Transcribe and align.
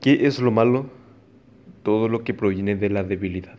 ¿Qué 0.00 0.26
es 0.26 0.38
lo 0.38 0.50
malo? 0.50 0.88
Todo 1.82 2.08
lo 2.08 2.24
que 2.24 2.32
proviene 2.32 2.74
de 2.74 2.88
la 2.88 3.04
debilidad. 3.04 3.58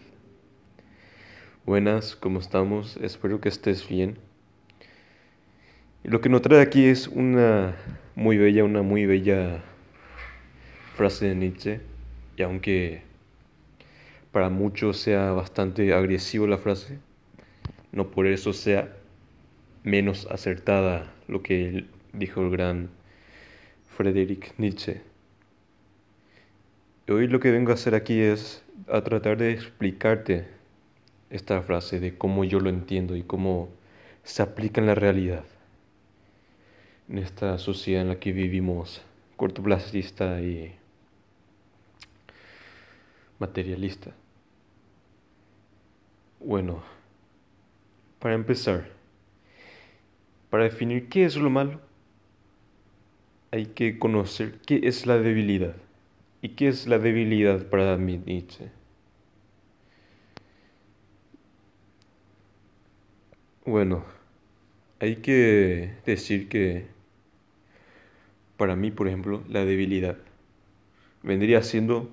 Buenas, 1.67 2.15
¿cómo 2.15 2.39
estamos? 2.39 2.97
Espero 2.97 3.39
que 3.39 3.47
estés 3.47 3.87
bien. 3.87 4.17
Lo 6.03 6.19
que 6.19 6.29
nos 6.29 6.41
trae 6.41 6.59
aquí 6.61 6.85
es 6.85 7.07
una 7.07 7.75
muy 8.15 8.39
bella, 8.39 8.63
una 8.63 8.81
muy 8.81 9.05
bella 9.05 9.61
frase 10.95 11.27
de 11.27 11.35
Nietzsche. 11.35 11.81
Y 12.37 12.41
aunque 12.41 13.03
para 14.31 14.49
muchos 14.49 14.97
sea 14.97 15.33
bastante 15.33 15.93
agresivo 15.93 16.47
la 16.47 16.57
frase, 16.57 16.97
no 17.91 18.09
por 18.09 18.25
eso 18.25 18.51
sea 18.51 18.91
menos 19.83 20.27
acertada 20.31 21.13
lo 21.27 21.43
que 21.43 21.85
dijo 22.13 22.41
el 22.41 22.49
gran 22.49 22.89
Friedrich 23.95 24.55
Nietzsche. 24.57 25.10
Hoy 27.11 27.27
lo 27.27 27.41
que 27.41 27.51
vengo 27.51 27.71
a 27.71 27.73
hacer 27.73 27.93
aquí 27.93 28.21
es 28.21 28.63
a 28.87 29.01
tratar 29.01 29.37
de 29.37 29.51
explicarte 29.51 30.47
esta 31.29 31.61
frase 31.61 31.99
de 31.99 32.17
cómo 32.17 32.45
yo 32.45 32.61
lo 32.61 32.69
entiendo 32.69 33.17
y 33.17 33.23
cómo 33.23 33.69
se 34.23 34.41
aplica 34.41 34.79
en 34.79 34.87
la 34.87 34.95
realidad. 34.95 35.43
En 37.09 37.17
esta 37.17 37.57
sociedad 37.57 38.03
en 38.03 38.07
la 38.07 38.19
que 38.19 38.31
vivimos 38.31 39.01
cortoplacista 39.35 40.39
y 40.41 40.73
materialista. 43.39 44.11
Bueno, 46.39 46.81
para 48.19 48.35
empezar, 48.35 48.87
para 50.49 50.63
definir 50.63 51.09
qué 51.09 51.25
es 51.25 51.35
lo 51.35 51.49
malo, 51.49 51.81
hay 53.51 53.65
que 53.65 53.99
conocer 53.99 54.59
qué 54.65 54.79
es 54.83 55.05
la 55.05 55.17
debilidad. 55.17 55.75
¿Y 56.41 56.49
qué 56.49 56.69
es 56.69 56.87
la 56.87 56.97
debilidad 56.97 57.67
para 57.67 57.97
Nietzsche? 57.97 58.71
Bueno, 63.65 64.03
hay 64.99 65.17
que 65.17 65.93
decir 66.05 66.49
que 66.49 66.87
para 68.57 68.75
mí, 68.75 68.89
por 68.89 69.07
ejemplo, 69.07 69.43
la 69.49 69.65
debilidad 69.65 70.17
vendría 71.21 71.61
siendo 71.61 72.09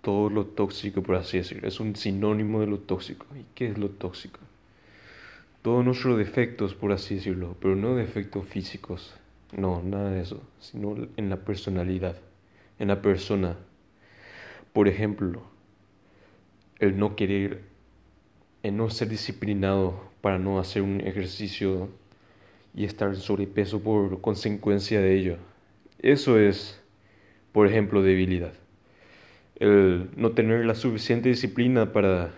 todo 0.00 0.30
lo 0.30 0.46
tóxico, 0.46 1.02
por 1.02 1.16
así 1.16 1.38
decirlo. 1.38 1.66
Es 1.66 1.80
un 1.80 1.96
sinónimo 1.96 2.60
de 2.60 2.68
lo 2.68 2.78
tóxico. 2.78 3.26
¿Y 3.36 3.44
qué 3.56 3.68
es 3.68 3.78
lo 3.78 3.90
tóxico? 3.90 4.38
Todos 5.62 5.84
nuestros 5.84 6.16
defectos, 6.16 6.74
por 6.74 6.92
así 6.92 7.16
decirlo, 7.16 7.56
pero 7.60 7.74
no 7.74 7.96
defectos 7.96 8.46
físicos. 8.46 9.14
No, 9.56 9.82
nada 9.82 10.10
de 10.10 10.22
eso, 10.22 10.40
sino 10.60 10.96
en 11.16 11.28
la 11.28 11.36
personalidad 11.36 12.16
en 12.82 12.88
la 12.88 13.00
persona. 13.00 13.56
Por 14.72 14.88
ejemplo, 14.88 15.40
el 16.80 16.98
no 16.98 17.14
querer, 17.14 17.62
el 18.64 18.76
no 18.76 18.90
ser 18.90 19.08
disciplinado 19.08 20.10
para 20.20 20.40
no 20.40 20.58
hacer 20.58 20.82
un 20.82 21.00
ejercicio 21.00 21.88
y 22.74 22.84
estar 22.84 23.10
en 23.10 23.16
sobrepeso 23.16 23.80
por 23.80 24.20
consecuencia 24.20 25.00
de 25.00 25.16
ello. 25.16 25.36
Eso 26.00 26.40
es, 26.40 26.82
por 27.52 27.68
ejemplo, 27.68 28.02
debilidad. 28.02 28.52
El 29.60 30.08
no 30.16 30.32
tener 30.32 30.66
la 30.66 30.74
suficiente 30.74 31.28
disciplina 31.28 31.92
para 31.92 32.32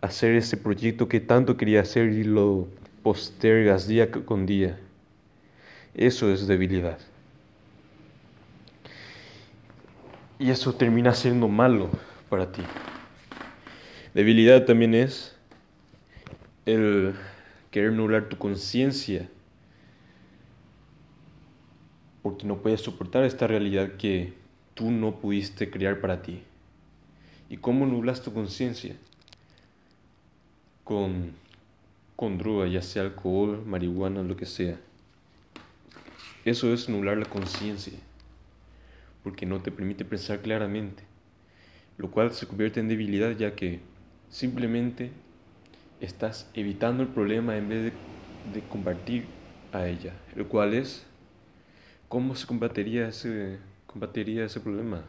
hacer 0.00 0.36
ese 0.36 0.56
proyecto 0.56 1.06
que 1.06 1.20
tanto 1.20 1.58
quería 1.58 1.82
hacer 1.82 2.12
y 2.12 2.24
lo 2.24 2.68
postergas 3.02 3.88
día 3.88 4.10
con 4.10 4.46
día. 4.46 4.78
Eso 5.94 6.32
es 6.32 6.46
debilidad. 6.46 6.98
Y 10.38 10.50
eso 10.50 10.74
termina 10.74 11.14
siendo 11.14 11.48
malo 11.48 11.90
para 12.28 12.50
ti. 12.50 12.62
Debilidad 14.14 14.64
también 14.64 14.94
es 14.94 15.36
el 16.66 17.14
querer 17.70 17.92
nublar 17.92 18.28
tu 18.28 18.36
conciencia 18.36 19.28
porque 22.22 22.46
no 22.46 22.58
puedes 22.58 22.80
soportar 22.80 23.24
esta 23.24 23.46
realidad 23.46 23.96
que 23.98 24.32
tú 24.74 24.90
no 24.90 25.20
pudiste 25.20 25.70
crear 25.70 26.00
para 26.00 26.22
ti. 26.22 26.42
¿Y 27.50 27.58
cómo 27.58 27.86
nublas 27.86 28.22
tu 28.22 28.32
conciencia? 28.32 28.96
Con, 30.84 31.32
con 32.16 32.38
droga, 32.38 32.66
ya 32.66 32.80
sea 32.80 33.02
alcohol, 33.02 33.62
marihuana, 33.66 34.22
lo 34.22 34.36
que 34.36 34.46
sea. 34.46 34.80
Eso 36.44 36.72
es 36.72 36.88
nublar 36.88 37.18
la 37.18 37.26
conciencia 37.26 37.98
porque 39.24 39.46
no 39.46 39.60
te 39.62 39.72
permite 39.72 40.04
pensar 40.04 40.42
claramente, 40.42 41.02
lo 41.96 42.10
cual 42.10 42.32
se 42.32 42.46
convierte 42.46 42.78
en 42.78 42.88
debilidad 42.88 43.30
ya 43.32 43.56
que 43.56 43.80
simplemente 44.28 45.12
estás 45.98 46.50
evitando 46.54 47.02
el 47.02 47.08
problema 47.08 47.56
en 47.56 47.68
vez 47.68 47.92
de, 48.44 48.62
combatir 48.68 49.30
a 49.72 49.88
ella, 49.88 50.20
lo 50.36 50.46
cual 50.48 50.74
es 50.74 51.06
cómo 52.08 52.34
se 52.36 52.46
combatiría 52.46 53.08
ese, 53.08 53.58
ese 54.44 54.60
problema. 54.60 55.02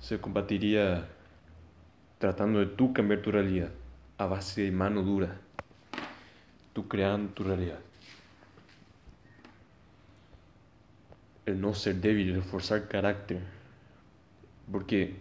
Se 0.00 0.20
combatiría 0.20 1.08
tratando 2.18 2.58
de 2.58 2.66
tú 2.66 2.92
cambiar 2.92 3.22
tu 3.22 3.30
realidad 3.30 3.70
a 4.18 4.26
base 4.26 4.62
de 4.62 4.72
mano 4.72 5.02
dura, 5.02 5.40
tú 6.72 6.88
creando 6.88 7.32
tu 7.32 7.44
realidad. 7.44 7.78
El 11.46 11.60
no 11.60 11.74
ser 11.74 11.96
débil, 11.96 12.34
el 12.34 12.42
forzar 12.42 12.88
carácter. 12.88 13.40
Porque 14.70 15.14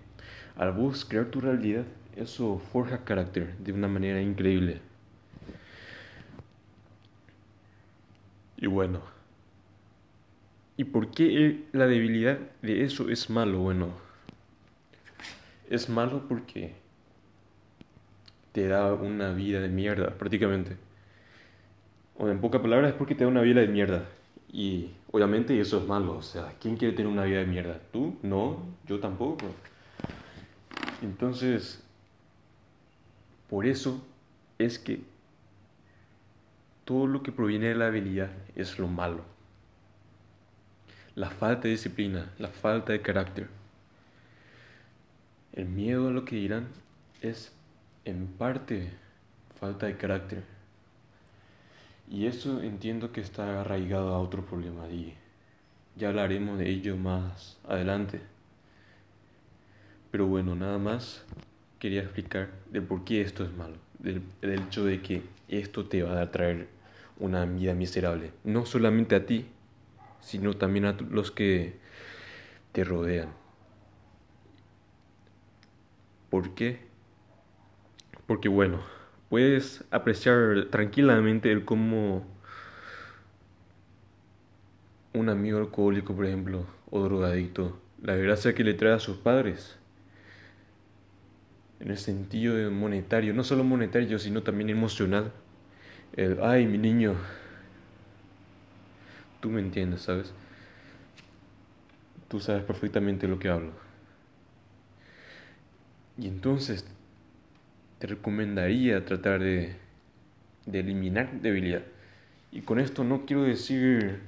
al 0.56 0.72
vos 0.74 1.06
crear 1.06 1.26
tu 1.26 1.40
realidad, 1.40 1.86
eso 2.16 2.60
forja 2.72 3.04
carácter 3.04 3.56
de 3.58 3.72
una 3.72 3.88
manera 3.88 4.22
increíble. 4.22 4.82
Y 8.58 8.68
bueno, 8.68 9.02
¿y 10.78 10.86
por 10.86 11.12
qué 11.12 11.66
la 11.72 11.88
debilidad 11.88 12.40
de 12.62 12.84
eso 12.84 13.10
es 13.10 13.30
malo? 13.30 13.60
Bueno, 13.60 13.90
es 15.70 15.90
malo 15.90 16.24
porque 16.28 16.74
te 18.54 18.68
da 18.68 18.94
una 18.94 19.34
vida 19.34 19.60
de 19.60 19.68
mierda, 19.68 20.12
prácticamente. 20.18 20.78
O 22.18 22.30
en 22.30 22.40
pocas 22.40 22.62
palabras 22.62 22.92
es 22.92 22.98
porque 22.98 23.14
te 23.14 23.26
da 23.26 23.30
una 23.30 23.42
vida 23.42 23.60
de 23.60 23.68
mierda. 23.68 24.06
Y 24.56 24.90
obviamente 25.12 25.60
eso 25.60 25.80
es 25.80 25.86
malo. 25.86 26.16
O 26.16 26.22
sea, 26.22 26.54
¿quién 26.62 26.78
quiere 26.78 26.96
tener 26.96 27.12
una 27.12 27.26
vida 27.26 27.40
de 27.40 27.46
mierda? 27.46 27.78
¿Tú? 27.92 28.16
No, 28.24 28.64
yo 28.88 29.02
tampoco. 29.02 29.48
Entonces, 31.02 31.84
por 33.50 33.66
eso 33.66 34.02
es 34.58 34.80
que 34.80 35.02
todo 36.86 37.06
lo 37.06 37.22
que 37.22 37.34
proviene 37.34 37.68
de 37.68 37.76
la 37.76 37.88
habilidad 37.88 38.32
es 38.56 38.80
lo 38.80 38.88
malo. 38.88 39.26
La 41.16 41.30
falta 41.30 41.64
de 41.64 41.72
disciplina, 41.72 42.32
la 42.40 42.48
falta 42.48 42.94
de 42.94 43.02
carácter. 43.02 43.50
El 45.52 45.66
miedo 45.66 46.08
a 46.08 46.12
lo 46.12 46.24
que 46.24 46.38
dirán 46.38 46.70
es 47.22 47.52
en 48.06 48.28
parte 48.28 48.90
falta 49.60 49.88
de 49.88 49.98
carácter. 49.98 50.55
Y 52.10 52.28
eso 52.28 52.62
entiendo 52.62 53.12
que 53.12 53.22
está 53.22 53.62
arraigado 53.62 54.14
a 54.14 54.20
otro 54.20 54.46
problema 54.46 54.88
y 54.90 55.16
ya 55.96 56.10
hablaremos 56.10 56.60
de 56.60 56.70
ello 56.70 56.98
más 56.98 57.58
adelante. 57.68 58.22
Pero 60.12 60.28
bueno, 60.28 60.56
nada 60.56 60.78
más 60.78 61.26
quería 61.80 62.02
explicar 62.02 62.50
de 62.72 62.82
por 62.82 63.04
qué 63.04 63.22
esto 63.22 63.44
es 63.44 63.52
malo, 63.54 63.76
del, 64.00 64.22
hecho 64.42 64.86
de 64.86 65.02
que 65.02 65.24
esto 65.48 65.86
te 65.86 66.04
va 66.04 66.22
a 66.22 66.32
traer 66.32 66.68
una 67.20 67.46
vida 67.46 67.74
miserable, 67.74 68.32
no 68.44 68.66
solamente 68.66 69.16
a 69.16 69.26
ti, 69.26 69.46
sino 70.22 70.54
también 70.54 70.86
a 70.86 70.94
los 70.94 71.32
que 71.32 71.76
te 72.72 72.84
rodean. 72.84 73.30
¿Por 76.30 76.56
qué? 76.56 76.80
Porque 78.28 78.50
bueno, 78.50 78.82
puedes 79.30 79.84
apreciar 79.92 80.68
tranquilamente 80.70 81.52
el 81.52 81.66
cómo 81.66 82.26
un 85.14 85.30
amigo 85.30 85.60
alcohólico, 85.60 86.16
por 86.16 86.26
ejemplo, 86.26 86.66
o 86.92 87.02
drogadicto, 87.04 87.80
la 88.02 88.16
gracia 88.16 88.54
que 88.54 88.64
le 88.64 88.74
trae 88.74 88.94
a 88.94 89.00
sus 89.00 89.18
padres, 89.18 89.78
en 91.80 91.92
el 91.92 91.98
sentido 91.98 92.72
monetario, 92.72 93.34
no 93.34 93.44
solo 93.44 93.64
monetario, 93.64 94.20
sino 94.20 94.44
también 94.44 94.70
emocional. 94.70 95.32
El, 96.16 96.40
ay, 96.42 96.66
mi 96.66 96.78
niño, 96.78 97.16
tú 99.42 99.50
me 99.50 99.60
entiendes, 99.60 100.02
¿sabes? 100.02 100.34
Tú 102.28 102.40
sabes 102.40 102.64
perfectamente 102.64 103.28
lo 103.28 103.40
que 103.40 103.50
hablo. 103.50 103.72
Y 106.18 106.28
entonces 106.28 106.86
te 108.06 108.14
recomendaría 108.14 109.04
tratar 109.04 109.42
de, 109.42 109.76
eliminar 110.72 111.42
debilidad. 111.42 111.82
Y 112.52 112.62
con 112.62 112.80
esto 112.80 113.04
no 113.04 113.26
quiero 113.26 113.44
decir 113.44 114.20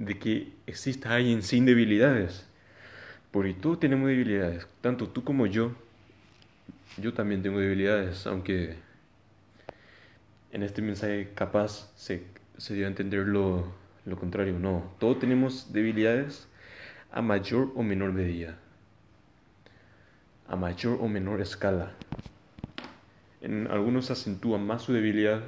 de 0.00 0.18
que 0.18 0.48
exista 0.66 1.14
alguien 1.14 1.42
sin 1.42 1.64
debilidades. 1.64 2.44
Porque 3.30 3.54
todos 3.54 3.78
tenemos 3.78 4.08
debilidades, 4.08 4.66
tanto 4.80 5.08
tú 5.08 5.22
como 5.22 5.46
yo. 5.46 5.72
Yo 6.98 7.14
también 7.14 7.42
tengo 7.42 7.60
debilidades, 7.60 8.26
aunque 8.26 8.74
en 10.50 10.64
este 10.64 10.82
mensaje 10.82 11.30
capaz 11.36 11.92
se, 11.94 12.24
se 12.58 12.74
dio 12.74 12.86
a 12.86 12.88
entender 12.88 13.24
lo, 13.24 13.72
lo 14.04 14.16
contrario. 14.16 14.58
No, 14.58 14.92
todos 14.98 15.20
tenemos 15.20 15.72
debilidades 15.72 16.48
a 17.12 17.22
mayor 17.22 17.70
o 17.76 17.84
menor 17.84 18.12
medida, 18.12 18.58
a 20.48 20.56
mayor 20.56 20.98
o 21.00 21.06
menor 21.06 21.40
escala. 21.40 21.92
En 23.42 23.66
algunos 23.66 24.10
acentúan 24.10 24.66
más 24.66 24.82
su 24.82 24.94
debilidad 24.94 25.42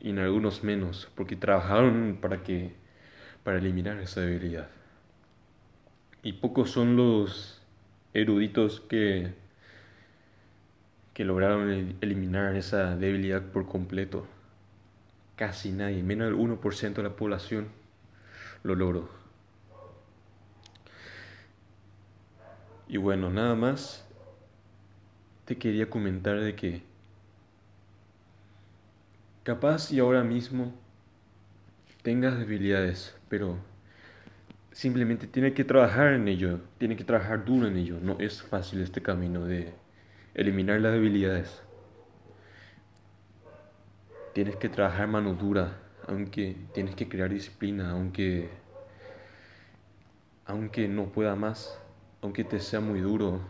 y 0.00 0.10
en 0.10 0.18
algunos 0.18 0.62
menos, 0.62 1.10
porque 1.14 1.36
trabajaron 1.36 2.18
para 2.20 2.42
que 2.42 2.74
para 3.42 3.58
eliminar 3.58 3.98
esa 4.00 4.20
debilidad. 4.20 4.68
Y 6.22 6.34
pocos 6.34 6.70
son 6.70 6.96
los 6.96 7.62
eruditos 8.12 8.80
que 8.80 9.32
que 11.14 11.24
lograron 11.24 11.96
eliminar 12.00 12.56
esa 12.56 12.96
debilidad 12.96 13.40
por 13.40 13.66
completo. 13.66 14.26
Casi 15.36 15.70
nadie, 15.70 16.02
menos 16.02 16.26
del 16.26 16.36
1% 16.36 16.94
de 16.94 17.02
la 17.04 17.16
población 17.16 17.68
lo 18.64 18.74
logró. 18.74 19.08
Y 22.88 22.96
bueno, 22.96 23.30
nada 23.30 23.54
más 23.54 24.06
te 25.44 25.56
quería 25.56 25.88
comentar 25.88 26.40
de 26.40 26.56
que 26.56 26.82
capaz 29.44 29.92
y 29.92 30.00
ahora 30.00 30.24
mismo 30.24 30.72
tengas 32.02 32.38
debilidades, 32.38 33.14
pero 33.28 33.58
simplemente 34.72 35.26
tiene 35.26 35.54
que 35.54 35.64
trabajar 35.64 36.14
en 36.14 36.28
ello, 36.28 36.60
tiene 36.78 36.96
que 36.96 37.04
trabajar 37.04 37.44
duro 37.44 37.66
en 37.66 37.76
ello. 37.76 37.98
No 38.00 38.18
es 38.18 38.42
fácil 38.42 38.80
este 38.82 39.02
camino 39.02 39.44
de 39.44 39.72
eliminar 40.34 40.80
las 40.80 40.92
debilidades. 40.92 41.62
Tienes 44.32 44.56
que 44.56 44.68
trabajar 44.68 45.06
mano 45.08 45.34
dura, 45.34 45.78
aunque 46.08 46.56
tienes 46.72 46.96
que 46.96 47.08
crear 47.08 47.30
disciplina, 47.30 47.90
aunque 47.90 48.50
aunque 50.46 50.88
no 50.88 51.06
pueda 51.12 51.36
más, 51.36 51.78
aunque 52.20 52.44
te 52.44 52.60
sea 52.60 52.80
muy 52.80 53.00
duro, 53.00 53.40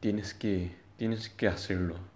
tienes 0.00 0.34
que 0.34 0.76
tienes 0.96 1.28
que 1.28 1.48
hacerlo. 1.48 2.11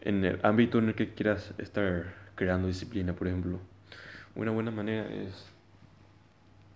En 0.00 0.24
el 0.24 0.40
ámbito 0.42 0.78
en 0.78 0.88
el 0.88 0.94
que 0.94 1.14
quieras 1.14 1.52
estar 1.58 2.14
creando 2.34 2.68
disciplina, 2.68 3.12
por 3.12 3.28
ejemplo, 3.28 3.58
una 4.34 4.50
buena 4.50 4.70
manera 4.70 5.06
es 5.12 5.46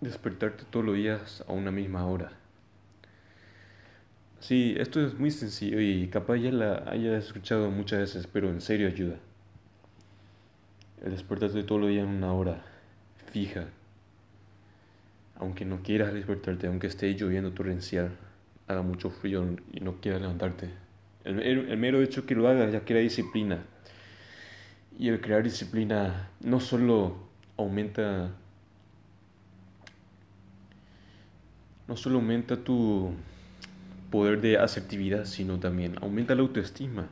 despertarte 0.01 0.65
todos 0.71 0.85
los 0.85 0.97
días 0.97 1.45
a 1.49 1.53
una 1.53 1.71
misma 1.71 2.07
hora 2.07 2.33
Sí, 4.45 4.75
esto 4.77 5.01
es 5.01 5.19
muy 5.19 5.31
sencillo 5.31 5.81
y 5.81 6.07
capaz 6.09 6.37
ya 6.37 6.53
la 6.53 6.85
hayas 6.87 7.25
escuchado 7.25 7.71
muchas 7.71 8.01
veces, 8.01 8.27
pero 8.27 8.51
en 8.51 8.61
serio 8.61 8.89
ayuda. 8.89 9.17
El 11.03 11.13
despertarte 11.13 11.63
todos 11.63 11.81
los 11.81 11.89
días 11.89 12.05
en 12.07 12.11
una 12.11 12.31
hora 12.35 12.63
fija. 13.33 13.65
Aunque 15.37 15.65
no 15.65 15.83
quieras 15.83 16.13
despertarte, 16.13 16.67
aunque 16.67 16.89
esté 16.89 17.15
lloviendo 17.15 17.53
torrencial, 17.53 18.11
haga 18.69 18.83
mucho 18.83 19.09
frío 19.09 19.47
y 19.73 19.81
no 19.81 19.95
quieras 20.03 20.21
levantarte. 20.21 20.84
El, 21.25 21.41
el 21.41 21.77
mero 21.77 22.03
hecho 22.03 22.27
que 22.27 22.35
lo 22.35 22.49
hagas 22.49 22.73
ya 22.73 22.85
crea 22.85 23.01
disciplina. 23.01 23.65
Y 24.99 25.09
el 25.09 25.21
crear 25.21 25.43
disciplina 25.43 26.29
no 26.41 26.61
solo 26.61 27.17
aumenta 27.57 28.31
no 31.87 31.97
solo 31.97 32.17
aumenta 32.17 32.57
tu 32.57 33.13
poder 34.11 34.41
de 34.41 34.59
asertividad, 34.59 35.25
sino 35.25 35.59
también 35.59 35.97
aumenta 36.01 36.35
la 36.35 36.43
autoestima, 36.43 37.09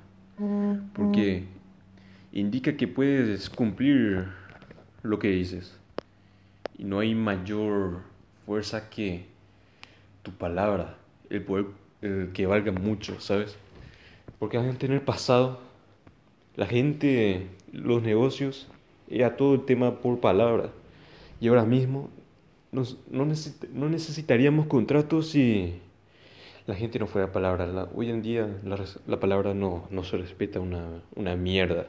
porque 0.94 1.44
indica 2.32 2.76
que 2.76 2.88
puedes 2.88 3.50
cumplir 3.50 4.28
lo 5.02 5.18
que 5.18 5.28
dices 5.28 5.76
y 6.78 6.84
no 6.84 7.00
hay 7.00 7.14
mayor 7.14 8.02
fuerza 8.46 8.88
que 8.88 9.26
tu 10.22 10.30
palabra, 10.32 10.96
el 11.28 11.42
poder 11.42 11.66
que 12.32 12.46
valga 12.46 12.72
mucho, 12.72 13.20
¿sabes? 13.20 13.56
Porque 14.42 14.58
antes 14.58 14.90
en 14.90 14.96
el 14.96 15.02
pasado, 15.02 15.60
la 16.56 16.66
gente, 16.66 17.46
los 17.70 18.02
negocios, 18.02 18.66
era 19.08 19.36
todo 19.36 19.54
el 19.54 19.64
tema 19.64 20.00
por 20.00 20.18
palabra. 20.18 20.70
Y 21.40 21.46
ahora 21.46 21.64
mismo 21.64 22.10
no, 22.72 22.82
no 23.08 23.88
necesitaríamos 23.88 24.66
contratos 24.66 25.28
si 25.28 25.80
la 26.66 26.74
gente 26.74 26.98
no 26.98 27.06
fuera 27.06 27.30
palabra. 27.30 27.88
hoy 27.94 28.10
en 28.10 28.20
día 28.20 28.48
la, 29.06 29.20
palabra 29.20 29.54
no, 29.54 29.86
no, 29.90 30.02
se 30.02 30.16
respeta 30.16 30.58
una, 30.58 30.88
una 31.14 31.36
mierda. 31.36 31.86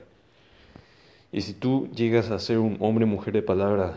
Y 1.31 1.41
si 1.41 1.55
tú 1.55 1.89
llegas 1.95 2.29
a 2.29 2.37
ser 2.37 2.59
un 2.59 2.77
hombre 2.81 3.07
mujer 3.07 3.33
de 3.33 3.41
palabra, 3.41 3.95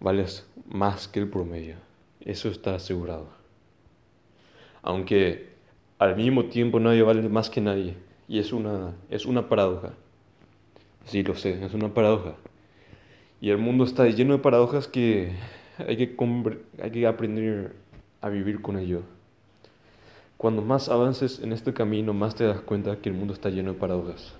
vales 0.00 0.44
más 0.66 1.06
que 1.06 1.20
el 1.20 1.28
promedio. 1.30 1.76
Eso 2.18 2.48
está 2.48 2.74
asegurado. 2.74 3.28
Aunque 4.82 5.54
al 5.98 6.16
mismo 6.16 6.46
tiempo 6.46 6.80
nadie 6.80 7.02
vale 7.02 7.28
más 7.28 7.50
que 7.50 7.60
nadie. 7.60 7.94
Y 8.28 8.38
es 8.38 8.52
una, 8.52 8.94
es 9.10 9.26
una 9.26 9.48
paradoja. 9.48 9.92
Sí, 11.04 11.22
lo 11.22 11.34
sé, 11.36 11.64
es 11.64 11.74
una 11.74 11.94
paradoja. 11.94 12.34
Y 13.40 13.50
el 13.50 13.58
mundo 13.58 13.84
está 13.84 14.06
lleno 14.06 14.32
de 14.34 14.40
paradojas 14.40 14.88
que 14.88 15.32
hay 15.78 15.96
que, 15.96 16.16
hay 16.82 16.90
que 16.90 17.06
aprender 17.06 17.74
a 18.20 18.28
vivir 18.28 18.62
con 18.62 18.78
ello. 18.78 19.02
Cuando 20.36 20.62
más 20.62 20.88
avances 20.88 21.40
en 21.40 21.52
este 21.52 21.72
camino, 21.72 22.12
más 22.12 22.34
te 22.34 22.44
das 22.44 22.60
cuenta 22.60 22.96
que 22.96 23.08
el 23.08 23.14
mundo 23.14 23.32
está 23.32 23.48
lleno 23.48 23.72
de 23.72 23.78
paradojas. 23.78 24.34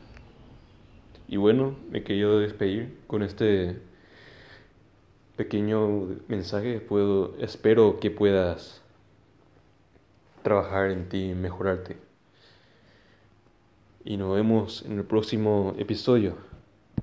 Y 1.29 1.37
bueno, 1.37 1.75
me 1.91 2.03
querido 2.03 2.39
despedir 2.39 2.99
con 3.07 3.23
este 3.23 3.79
pequeño 5.37 6.09
mensaje. 6.29 6.83
Espero 7.41 7.99
que 8.01 8.11
puedas 8.11 8.83
trabajar 10.47 10.93
en 10.93 11.09
ti, 11.09 11.35
mejorarte. 11.35 11.97
Y 14.05 14.17
nos 14.17 14.33
vemos 14.33 14.85
en 14.87 14.97
el 14.97 15.05
próximo 15.05 15.75
episodio. 15.77 16.37